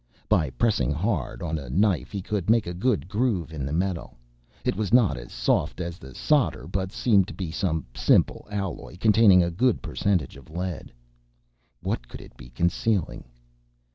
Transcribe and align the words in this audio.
By 0.27 0.49
pressing 0.49 0.91
hard 0.91 1.43
on 1.43 1.59
a 1.59 1.69
knife 1.69 2.11
he 2.11 2.23
could 2.23 2.49
make 2.49 2.65
a 2.65 2.73
good 2.73 3.07
groove 3.07 3.53
in 3.53 3.67
the 3.67 3.71
metal. 3.71 4.17
It 4.65 4.75
was 4.75 4.91
not 4.91 5.15
as 5.15 5.31
soft 5.31 5.79
as 5.79 5.99
the 5.99 6.15
solder, 6.15 6.65
but 6.67 6.91
seemed 6.91 7.27
to 7.27 7.35
be 7.35 7.51
some 7.51 7.85
simple 7.93 8.47
alloy 8.49 8.97
containing 8.99 9.43
a 9.43 9.51
good 9.51 9.83
percentage 9.83 10.37
of 10.37 10.49
lead. 10.49 10.91
What 11.81 12.07
could 12.07 12.19
it 12.21 12.35
be 12.35 12.49
concealing? 12.49 13.25